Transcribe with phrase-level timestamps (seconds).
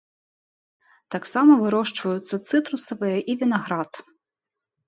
[1.15, 3.91] Таксама вырошчваюцца цытрусавыя і вінаград.